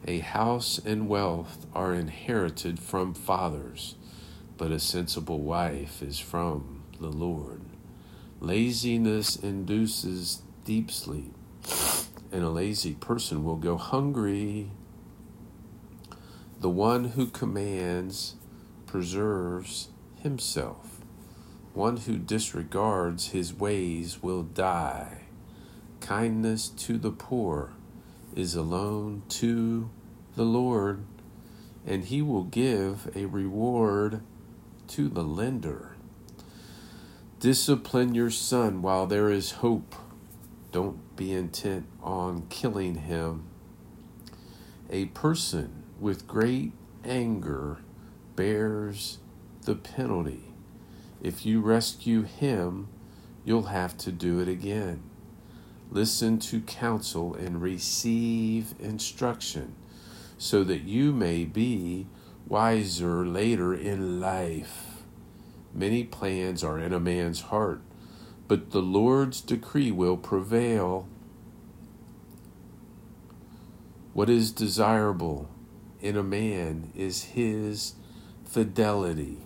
A 0.05 0.19
house 0.19 0.79
and 0.85 1.09
wealth 1.09 1.65
are 1.73 1.93
inherited 1.93 2.79
from 2.79 3.13
fathers, 3.13 3.95
but 4.57 4.71
a 4.71 4.79
sensible 4.79 5.39
wife 5.39 6.01
is 6.01 6.19
from 6.19 6.83
the 6.99 7.09
Lord. 7.09 7.61
Laziness 8.39 9.35
induces 9.35 10.41
deep 10.63 10.91
sleep, 10.91 11.33
and 12.31 12.43
a 12.43 12.49
lazy 12.49 12.93
person 12.93 13.43
will 13.43 13.57
go 13.57 13.75
hungry. 13.75 14.71
The 16.61 16.69
one 16.69 17.05
who 17.09 17.27
commands 17.27 18.35
preserves 18.85 19.89
himself. 20.21 20.96
One 21.77 21.97
who 21.97 22.17
disregards 22.17 23.27
his 23.27 23.53
ways 23.53 24.23
will 24.23 24.41
die. 24.41 25.25
Kindness 25.99 26.69
to 26.69 26.97
the 26.97 27.11
poor 27.11 27.73
is 28.35 28.55
a 28.55 28.63
loan 28.63 29.21
to 29.29 29.87
the 30.35 30.43
Lord, 30.43 31.03
and 31.85 32.03
he 32.03 32.23
will 32.23 32.45
give 32.45 33.15
a 33.15 33.25
reward 33.25 34.21
to 34.87 35.07
the 35.07 35.21
lender. 35.21 35.95
Discipline 37.39 38.15
your 38.15 38.31
son 38.31 38.81
while 38.81 39.05
there 39.05 39.29
is 39.29 39.61
hope 39.61 39.93
don't 40.71 41.15
be 41.15 41.31
intent 41.31 41.85
on 42.01 42.47
killing 42.49 42.95
him. 42.95 43.43
A 44.89 45.05
person 45.05 45.83
with 45.99 46.25
great 46.25 46.71
anger 47.05 47.77
bears 48.35 49.19
the 49.65 49.75
penalty. 49.75 50.46
If 51.21 51.45
you 51.45 51.61
rescue 51.61 52.23
him, 52.23 52.87
you'll 53.45 53.63
have 53.63 53.97
to 53.99 54.11
do 54.11 54.39
it 54.39 54.47
again. 54.47 55.03
Listen 55.89 56.37
to 56.39 56.61
counsel 56.61 57.33
and 57.33 57.61
receive 57.61 58.75
instruction 58.79 59.75
so 60.37 60.63
that 60.63 60.83
you 60.83 61.11
may 61.11 61.45
be 61.45 62.07
wiser 62.47 63.25
later 63.25 63.73
in 63.73 64.19
life. 64.19 65.03
Many 65.73 66.03
plans 66.03 66.63
are 66.63 66.79
in 66.79 66.93
a 66.93 66.99
man's 66.99 67.41
heart 67.41 67.81
but 68.47 68.71
the 68.71 68.81
Lord's 68.81 69.41
decree 69.41 69.91
will 69.91 70.17
prevail. 70.17 71.07
What 74.13 74.29
is 74.29 74.51
desirable 74.51 75.49
in 76.01 76.15
a 76.15 76.23
man 76.23 76.91
is 76.95 77.25
his 77.25 77.93
fidelity. 78.45 79.39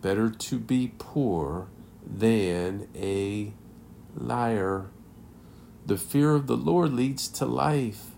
Better 0.00 0.30
to 0.30 0.58
be 0.58 0.92
poor 0.98 1.68
than 2.04 2.88
a 2.94 3.52
liar. 4.14 4.90
The 5.86 5.96
fear 5.96 6.34
of 6.34 6.46
the 6.46 6.56
Lord 6.56 6.92
leads 6.92 7.28
to 7.28 7.46
life. 7.46 8.12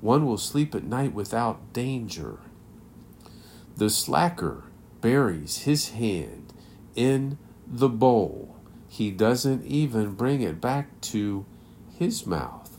One 0.00 0.26
will 0.26 0.38
sleep 0.38 0.74
at 0.74 0.84
night 0.84 1.14
without 1.14 1.72
danger. 1.72 2.40
The 3.76 3.90
slacker 3.90 4.64
buries 5.00 5.58
his 5.58 5.90
hand 5.90 6.52
in 6.94 7.38
the 7.66 7.88
bowl 7.88 8.56
he 8.96 9.10
doesn't 9.10 9.64
even 9.64 10.14
bring 10.14 10.40
it 10.40 10.58
back 10.58 11.00
to 11.02 11.44
his 11.98 12.26
mouth. 12.26 12.78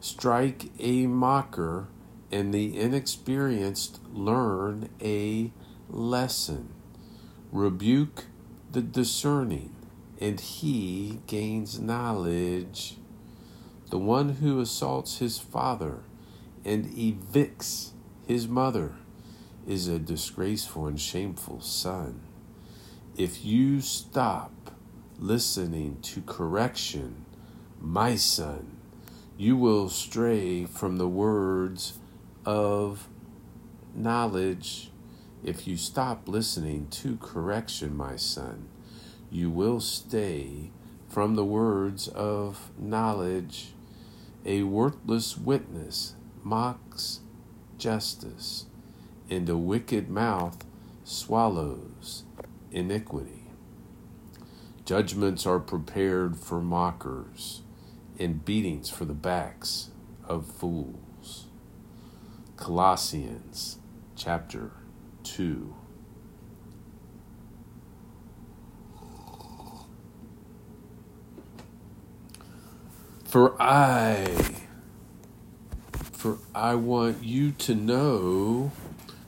Strike 0.00 0.70
a 0.78 1.06
mocker, 1.06 1.88
and 2.30 2.52
the 2.52 2.78
inexperienced 2.78 4.00
learn 4.12 4.90
a 5.00 5.52
lesson. 5.92 6.70
Rebuke 7.52 8.24
the 8.70 8.82
discerning, 8.82 9.74
and 10.20 10.40
he 10.40 11.20
gains 11.26 11.78
knowledge. 11.78 12.96
The 13.90 13.98
one 13.98 14.36
who 14.36 14.60
assaults 14.60 15.18
his 15.18 15.38
father 15.38 16.00
and 16.64 16.86
evicts 16.86 17.90
his 18.26 18.48
mother 18.48 18.94
is 19.66 19.86
a 19.86 19.98
disgraceful 19.98 20.86
and 20.86 20.98
shameful 20.98 21.60
son 21.60 22.22
if 23.16 23.44
you 23.44 23.80
stop 23.80 24.70
listening 25.18 25.98
to 26.00 26.22
correction, 26.22 27.26
my 27.78 28.16
son, 28.16 28.78
you 29.36 29.56
will 29.56 29.88
stray 29.88 30.64
from 30.64 30.96
the 30.96 31.08
words 31.08 31.98
of 32.46 33.08
knowledge. 33.94 34.91
If 35.44 35.66
you 35.66 35.76
stop 35.76 36.28
listening 36.28 36.86
to 36.90 37.16
correction, 37.16 37.96
my 37.96 38.14
son, 38.14 38.68
you 39.28 39.50
will 39.50 39.80
stay 39.80 40.70
from 41.08 41.34
the 41.34 41.44
words 41.44 42.06
of 42.06 42.70
knowledge. 42.78 43.72
A 44.44 44.62
worthless 44.62 45.36
witness 45.36 46.14
mocks 46.44 47.20
justice, 47.76 48.66
and 49.28 49.48
a 49.48 49.56
wicked 49.56 50.08
mouth 50.08 50.64
swallows 51.02 52.22
iniquity. 52.70 53.48
Judgments 54.84 55.44
are 55.46 55.58
prepared 55.58 56.36
for 56.36 56.60
mockers, 56.60 57.62
and 58.16 58.44
beatings 58.44 58.88
for 58.88 59.04
the 59.04 59.14
backs 59.14 59.90
of 60.24 60.46
fools. 60.46 61.46
Colossians 62.56 63.78
chapter 64.14 64.70
2. 65.36 65.74
For 73.24 73.60
I, 73.60 74.26
for 76.12 76.38
I 76.54 76.74
want 76.74 77.24
you 77.24 77.52
to 77.52 77.74
know, 77.74 78.72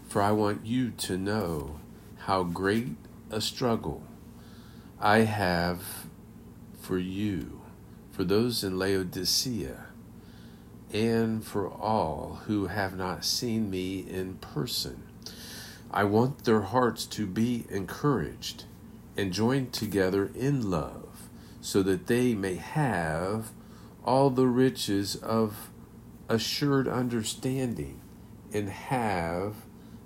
for 0.06 0.20
I 0.20 0.32
want 0.32 0.66
you 0.66 0.90
to 0.90 1.16
know 1.16 1.80
how 2.18 2.42
great 2.42 2.96
a 3.30 3.40
struggle 3.40 4.02
I 5.00 5.20
have 5.20 6.06
for 6.82 6.98
you, 6.98 7.62
for 8.12 8.24
those 8.24 8.62
in 8.62 8.78
Laodicea, 8.78 9.86
and 10.92 11.42
for 11.42 11.66
all 11.66 12.40
who 12.44 12.66
have 12.66 12.94
not 12.94 13.24
seen 13.24 13.70
me 13.70 14.00
in 14.00 14.34
person. 14.34 15.13
I 15.94 16.02
want 16.02 16.42
their 16.42 16.62
hearts 16.62 17.06
to 17.06 17.24
be 17.24 17.66
encouraged 17.70 18.64
and 19.16 19.32
joined 19.32 19.72
together 19.72 20.28
in 20.34 20.68
love, 20.68 21.28
so 21.60 21.84
that 21.84 22.08
they 22.08 22.34
may 22.34 22.56
have 22.56 23.52
all 24.04 24.28
the 24.28 24.48
riches 24.48 25.14
of 25.14 25.70
assured 26.28 26.88
understanding 26.88 28.00
and 28.52 28.68
have 28.68 29.54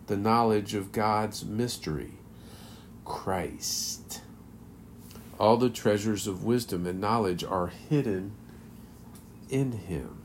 the 0.09 0.17
knowledge 0.19 0.75
of 0.75 0.93
God's 0.93 1.47
mystery 1.47 2.19
Christ. 3.07 4.21
All 5.41 5.57
the 5.57 5.71
treasures 5.71 6.27
of 6.27 6.45
wisdom 6.45 6.87
and 6.87 7.01
knowledge 7.01 7.43
are 7.43 7.69
hidden 7.69 8.33
in 9.49 9.73
him. 9.73 10.18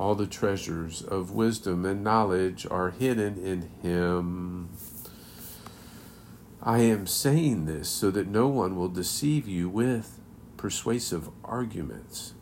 All 0.00 0.14
the 0.14 0.26
treasures 0.26 1.02
of 1.02 1.30
wisdom 1.32 1.84
and 1.84 2.02
knowledge 2.02 2.66
are 2.70 2.88
hidden 2.88 3.36
in 3.36 3.68
him. 3.82 4.70
I 6.62 6.78
am 6.78 7.06
saying 7.06 7.66
this 7.66 7.90
so 7.90 8.10
that 8.10 8.26
no 8.26 8.48
one 8.48 8.76
will 8.76 8.88
deceive 8.88 9.46
you 9.46 9.68
with 9.68 10.18
persuasive 10.56 11.28
arguments. 11.44 12.32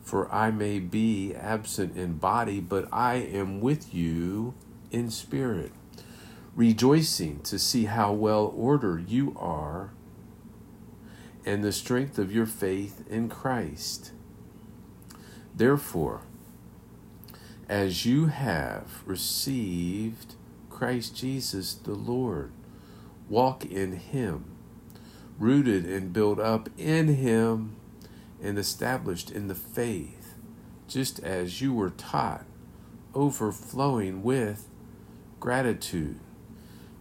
For 0.00 0.32
I 0.32 0.52
may 0.52 0.78
be 0.78 1.34
absent 1.34 1.96
in 1.96 2.18
body, 2.18 2.60
but 2.60 2.86
I 2.92 3.14
am 3.14 3.60
with 3.60 3.92
you 3.92 4.54
in 4.92 5.10
spirit, 5.10 5.72
rejoicing 6.54 7.40
to 7.40 7.58
see 7.58 7.86
how 7.86 8.12
well 8.12 8.54
ordered 8.56 9.08
you 9.08 9.34
are 9.36 9.90
and 11.44 11.64
the 11.64 11.72
strength 11.72 12.16
of 12.16 12.32
your 12.32 12.46
faith 12.46 13.04
in 13.10 13.28
Christ. 13.28 14.12
Therefore, 15.52 16.22
as 17.72 18.04
you 18.04 18.26
have 18.26 19.02
received 19.06 20.34
Christ 20.68 21.16
Jesus 21.16 21.72
the 21.72 21.94
Lord, 21.94 22.52
walk 23.30 23.64
in 23.64 23.92
him, 23.92 24.44
rooted 25.38 25.86
and 25.86 26.12
built 26.12 26.38
up 26.38 26.68
in 26.76 27.08
him 27.14 27.76
and 28.42 28.58
established 28.58 29.30
in 29.30 29.48
the 29.48 29.54
faith, 29.54 30.34
just 30.86 31.18
as 31.20 31.62
you 31.62 31.72
were 31.72 31.88
taught, 31.88 32.44
overflowing 33.14 34.22
with 34.22 34.68
gratitude. 35.40 36.20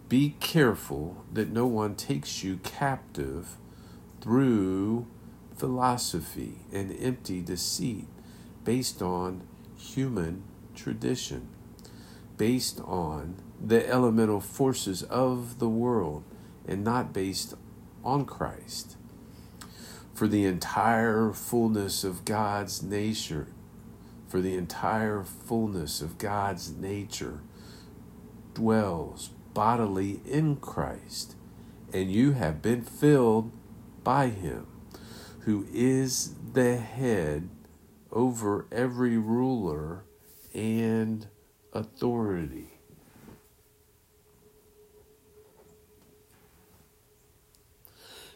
Be 0.08 0.38
careful 0.40 1.26
that 1.34 1.52
no 1.52 1.68
one 1.68 1.96
takes 1.96 2.46
you 2.46 2.62
captive 2.64 3.58
through 4.22 5.06
philosophy 5.54 6.60
and 6.72 6.96
empty 6.98 7.42
deceit 7.42 8.08
based 8.64 9.02
on 9.02 9.46
human 9.76 10.44
tradition, 10.76 11.48
based 12.38 12.80
on 12.82 13.36
the 13.64 13.88
elemental 13.88 14.40
forces 14.40 15.04
of 15.04 15.60
the 15.60 15.70
world, 15.70 16.24
and 16.68 16.84
not 16.84 17.14
based 17.14 17.54
on 18.04 18.26
Christ. 18.26 18.98
For 20.14 20.28
the 20.28 20.46
entire 20.46 21.34
fullness 21.34 22.04
of 22.04 22.26
God's 22.26 22.84
nature, 22.84 23.48
for 24.28 24.42
the 24.42 24.56
entire 24.56 25.24
fullness 25.24 26.02
of 26.02 26.18
God's 26.18 26.72
nature 26.72 27.42
dwells 28.54 29.30
bodily 29.54 30.22
in 30.26 30.56
Christ, 30.58 31.36
and 31.94 32.12
you 32.12 32.34
have 32.34 32.62
been 32.62 32.82
filled 32.82 33.52
by 34.04 34.28
him, 34.28 34.68
who 35.42 35.66
is 35.74 36.36
the 36.54 36.78
head 36.78 37.50
over 38.12 38.66
every 38.72 39.18
ruler 39.18 40.04
and 40.54 41.28
authority. 41.74 42.80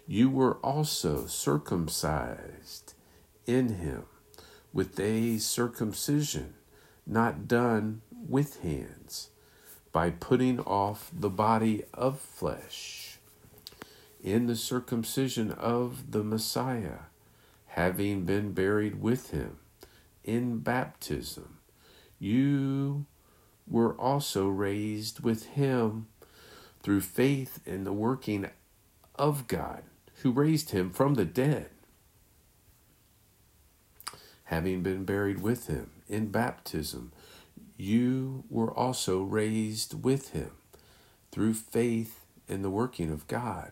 You 0.08 0.30
were 0.30 0.56
also 0.58 1.26
circumcised 1.26 2.94
in 3.48 3.70
him 3.76 4.04
with 4.72 5.00
a 5.00 5.38
circumcision 5.40 6.54
not 7.08 7.48
done 7.48 8.02
with 8.28 8.62
hands, 8.62 9.30
by 9.92 10.10
putting 10.10 10.60
off 10.60 11.10
the 11.18 11.30
body 11.30 11.84
of 11.94 12.20
flesh 12.20 13.18
in 14.22 14.48
the 14.48 14.56
circumcision 14.56 15.52
of 15.52 16.12
the 16.12 16.24
Messiah, 16.24 17.06
having 17.68 18.26
been 18.26 18.52
buried 18.52 19.02
with 19.02 19.30
him 19.32 19.58
in 20.24 20.58
baptism. 20.58 21.55
You 22.26 23.06
were 23.68 23.94
also 23.94 24.48
raised 24.48 25.20
with 25.20 25.46
him 25.46 26.08
through 26.82 27.02
faith 27.02 27.60
in 27.68 27.84
the 27.84 27.94
working 27.94 28.50
of 29.14 29.48
God, 29.48 29.84
who 30.24 30.32
raised 30.32 30.72
him 30.72 30.90
from 30.90 31.14
the 31.14 31.26
dead. 31.26 31.70
Having 34.46 34.82
been 34.82 35.06
buried 35.06 35.44
with 35.44 35.68
him 35.68 35.92
in 36.10 36.32
baptism, 36.32 37.12
you 37.78 38.44
were 38.50 38.74
also 38.74 39.22
raised 39.22 40.04
with 40.04 40.30
him 40.30 40.50
through 41.32 41.54
faith 41.54 42.26
in 42.48 42.64
the 42.64 42.72
working 42.72 43.12
of 43.12 43.28
God 43.28 43.72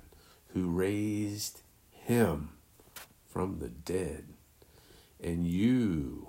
who 0.49 0.69
raised 0.69 1.61
him 1.89 2.49
from 3.25 3.57
the 3.57 3.69
dead. 3.69 4.25
And 5.19 5.47
you, 5.47 6.27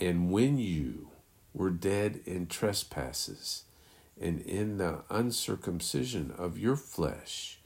and 0.00 0.30
when 0.30 0.58
you 0.58 1.10
were 1.52 1.70
dead 1.70 2.20
in 2.26 2.46
trespasses 2.46 3.64
and 4.20 4.40
in 4.40 4.78
the 4.78 5.02
uncircumcision 5.10 6.32
of 6.36 6.58
your 6.58 6.76
flesh, 6.76 7.58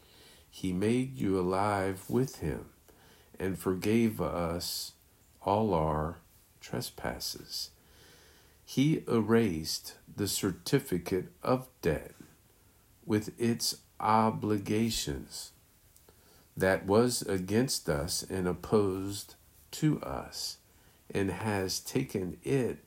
he 0.51 0.73
made 0.73 1.19
you 1.19 1.39
alive 1.39 2.05
with 2.09 2.41
him 2.41 2.67
and 3.39 3.59
forgave 3.59 4.21
us 4.21 4.93
all 5.43 5.73
our 5.73 6.19
trespasses. 6.61 7.71
He 8.65 9.05
erased 9.09 9.95
the 10.15 10.29
certificate 10.29 11.29
of 11.43 11.69
debt 11.81 12.15
with 13.07 13.33
its 13.41 13.77
obligations 13.99 15.53
that 16.57 16.85
was 16.85 17.23
against 17.23 17.89
us 17.89 18.23
and 18.29 18.47
opposed 18.47 19.37
to 19.71 20.01
us, 20.03 20.59
and 21.13 21.31
has 21.31 21.81
taken 21.81 22.39
it 22.43 22.79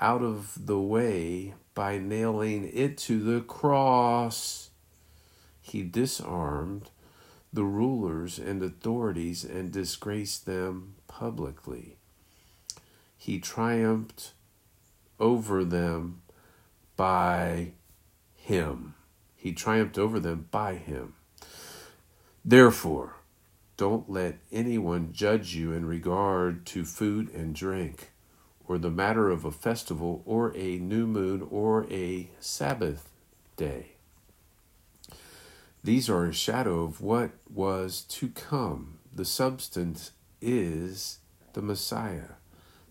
out 0.00 0.22
of 0.22 0.66
the 0.66 0.78
way 0.78 1.54
by 1.74 1.98
nailing 1.98 2.70
it 2.72 2.96
to 2.98 3.20
the 3.22 3.40
cross. 3.40 4.70
He 5.60 5.82
disarmed 5.82 6.90
the 7.52 7.64
rulers 7.64 8.38
and 8.38 8.62
authorities 8.62 9.44
and 9.44 9.70
disgraced 9.70 10.46
them 10.46 10.94
publicly. 11.08 11.96
He 13.16 13.38
triumphed 13.38 14.32
over 15.18 15.64
them 15.64 16.22
by 16.96 17.72
him. 18.34 18.94
He 19.36 19.52
triumphed 19.52 19.98
over 19.98 20.18
them 20.18 20.48
by 20.50 20.74
him. 20.74 21.14
Therefore, 22.44 23.16
don't 23.80 24.10
let 24.10 24.36
anyone 24.52 25.10
judge 25.10 25.54
you 25.54 25.72
in 25.72 25.86
regard 25.86 26.66
to 26.66 26.84
food 26.84 27.32
and 27.32 27.54
drink, 27.54 28.10
or 28.68 28.76
the 28.76 28.90
matter 28.90 29.30
of 29.30 29.46
a 29.46 29.50
festival, 29.50 30.22
or 30.26 30.54
a 30.54 30.76
new 30.76 31.06
moon, 31.06 31.40
or 31.50 31.90
a 31.90 32.28
Sabbath 32.40 33.08
day. 33.56 33.92
These 35.82 36.10
are 36.10 36.26
a 36.26 36.32
shadow 36.34 36.82
of 36.82 37.00
what 37.00 37.30
was 37.48 38.02
to 38.10 38.28
come. 38.28 38.98
The 39.14 39.24
substance 39.24 40.10
is 40.42 41.20
the 41.54 41.62
Messiah. 41.62 42.34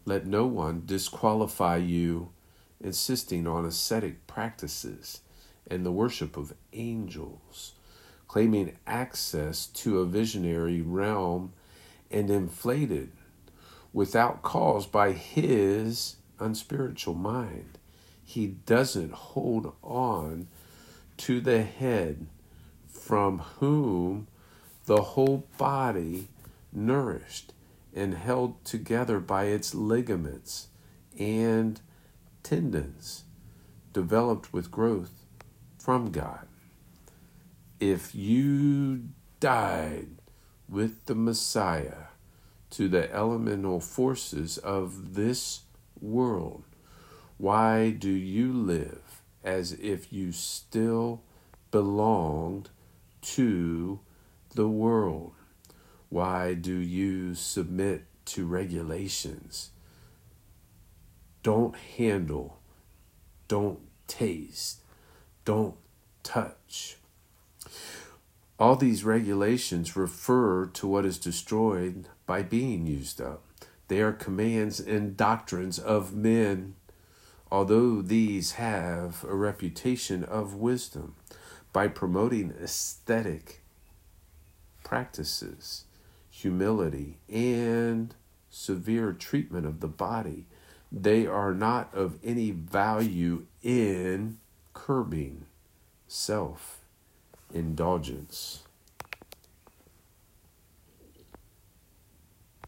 Let 0.05 0.25
no 0.25 0.47
one 0.47 0.87
disqualify 0.87 1.77
you 1.77 2.31
insisting 2.81 3.45
on 3.45 3.63
ascetic 3.63 4.25
practices 4.25 5.21
and 5.67 5.85
the 5.85 5.91
worship 5.91 6.35
of 6.35 6.55
angels, 6.73 7.73
claiming 8.29 8.77
access 8.85 9.65
to 9.65 9.99
a 9.99 10.05
visionary 10.05 10.81
realm 10.81 11.51
and 12.11 12.29
inflated 12.29 13.11
without 13.91 14.43
cause 14.43 14.85
by 14.85 15.11
his 15.11 16.15
unspiritual 16.39 17.15
mind. 17.15 17.79
He 18.23 18.45
doesn't 18.45 19.11
hold 19.11 19.73
on 19.81 20.47
to 21.17 21.41
the 21.41 21.63
head 21.63 22.27
from 22.87 23.39
whom 23.39 24.27
the 24.85 25.01
whole 25.01 25.47
body 25.57 26.27
nourished 26.71 27.51
and 27.95 28.13
held 28.13 28.63
together 28.63 29.19
by 29.19 29.45
its 29.45 29.73
ligaments 29.73 30.67
and 31.17 31.81
tendons 32.43 33.23
developed 33.91 34.53
with 34.53 34.69
growth 34.69 35.25
from 35.79 36.11
God. 36.11 36.48
If 37.79 38.13
you 38.13 39.03
died 39.39 40.09
with 40.67 41.05
the 41.05 41.15
Messiah 41.15 42.07
to 42.71 42.89
the 42.89 43.09
elemental 43.13 43.79
forces 43.79 44.57
of 44.57 45.15
this 45.15 45.61
world, 46.01 46.63
why 47.37 47.91
do 47.91 48.09
you 48.09 48.51
live 48.51 49.21
as 49.45 49.71
if 49.71 50.11
you 50.11 50.33
still 50.33 51.23
belonged 51.71 52.69
to 53.21 54.01
the 54.55 54.67
world? 54.67 55.31
Why 56.09 56.55
do 56.55 56.75
you 56.75 57.33
submit 57.33 58.07
to 58.25 58.45
regulations? 58.45 59.69
Don't 61.43 61.77
handle, 61.77 62.59
don't 63.47 63.79
taste, 64.05 64.81
don't 65.45 65.75
touch. 66.23 66.98
All 68.59 68.75
these 68.75 69.05
regulations 69.05 69.95
refer 69.95 70.65
to 70.65 70.87
what 70.87 71.05
is 71.05 71.17
destroyed 71.17 72.09
by 72.25 72.43
being 72.43 72.85
used 72.85 73.21
up. 73.21 73.43
They 73.87 74.01
are 74.01 74.11
commands 74.11 74.79
and 74.79 75.15
doctrines 75.15 75.79
of 75.79 76.13
men, 76.13 76.75
although 77.49 78.01
these 78.01 78.53
have 78.53 79.23
a 79.23 79.33
reputation 79.33 80.23
of 80.23 80.55
wisdom. 80.55 81.15
By 81.71 81.87
promoting 81.87 82.51
ascetic 82.51 83.61
practices, 84.83 85.85
humility, 86.29 87.19
and 87.29 88.13
severe 88.49 89.13
treatment 89.13 89.65
of 89.65 89.79
the 89.79 89.87
body, 89.87 90.47
they 90.91 91.25
are 91.27 91.53
not 91.53 91.93
of 91.93 92.17
any 92.23 92.51
value 92.51 93.45
in 93.61 94.39
curbing 94.73 95.45
self 96.07 96.78
indulgence. 97.53 98.63